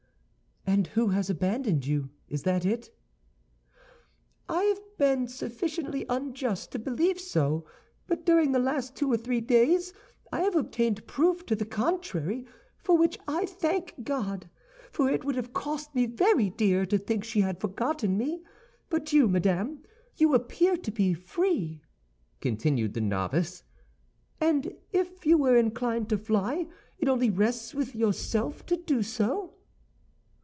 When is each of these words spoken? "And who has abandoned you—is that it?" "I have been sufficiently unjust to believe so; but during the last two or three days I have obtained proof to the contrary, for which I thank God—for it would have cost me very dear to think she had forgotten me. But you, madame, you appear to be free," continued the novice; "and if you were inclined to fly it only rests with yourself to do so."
"And 0.63 0.87
who 0.95 1.07
has 1.07 1.29
abandoned 1.29 1.85
you—is 1.85 2.43
that 2.43 2.65
it?" 2.65 2.95
"I 4.47 4.63
have 4.63 4.81
been 4.97 5.27
sufficiently 5.27 6.05
unjust 6.07 6.71
to 6.71 6.79
believe 6.79 7.19
so; 7.19 7.65
but 8.07 8.25
during 8.25 8.51
the 8.53 8.59
last 8.59 8.95
two 8.95 9.11
or 9.11 9.17
three 9.17 9.41
days 9.41 9.91
I 10.31 10.41
have 10.43 10.55
obtained 10.55 11.05
proof 11.07 11.45
to 11.47 11.55
the 11.57 11.65
contrary, 11.65 12.45
for 12.77 12.97
which 12.97 13.17
I 13.27 13.45
thank 13.47 13.95
God—for 14.05 15.09
it 15.09 15.25
would 15.25 15.35
have 15.35 15.51
cost 15.51 15.93
me 15.93 16.05
very 16.05 16.49
dear 16.51 16.85
to 16.85 16.97
think 16.97 17.25
she 17.25 17.41
had 17.41 17.59
forgotten 17.59 18.17
me. 18.17 18.41
But 18.89 19.11
you, 19.11 19.27
madame, 19.27 19.83
you 20.15 20.33
appear 20.33 20.77
to 20.77 20.91
be 20.91 21.13
free," 21.13 21.81
continued 22.39 22.93
the 22.93 23.01
novice; 23.01 23.63
"and 24.39 24.73
if 24.93 25.25
you 25.25 25.37
were 25.37 25.57
inclined 25.57 26.07
to 26.09 26.17
fly 26.17 26.67
it 26.97 27.09
only 27.09 27.29
rests 27.29 27.73
with 27.73 27.93
yourself 27.93 28.65
to 28.67 28.77
do 28.77 29.03
so." 29.03 29.55